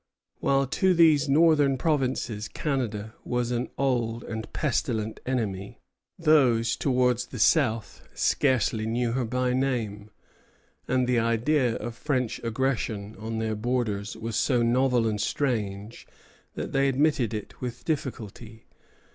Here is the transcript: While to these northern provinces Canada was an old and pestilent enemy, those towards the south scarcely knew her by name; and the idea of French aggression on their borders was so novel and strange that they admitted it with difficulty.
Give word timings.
While 0.39 0.65
to 0.65 0.95
these 0.95 1.29
northern 1.29 1.77
provinces 1.77 2.47
Canada 2.47 3.13
was 3.23 3.51
an 3.51 3.69
old 3.77 4.23
and 4.23 4.51
pestilent 4.51 5.19
enemy, 5.27 5.79
those 6.17 6.75
towards 6.75 7.27
the 7.27 7.37
south 7.37 8.09
scarcely 8.15 8.87
knew 8.87 9.11
her 9.11 9.25
by 9.25 9.53
name; 9.53 10.09
and 10.87 11.05
the 11.05 11.19
idea 11.19 11.75
of 11.75 11.93
French 11.93 12.39
aggression 12.43 13.15
on 13.19 13.37
their 13.37 13.53
borders 13.53 14.17
was 14.17 14.35
so 14.35 14.63
novel 14.63 15.05
and 15.07 15.21
strange 15.21 16.07
that 16.55 16.71
they 16.71 16.87
admitted 16.89 17.31
it 17.31 17.61
with 17.61 17.85
difficulty. 17.85 18.65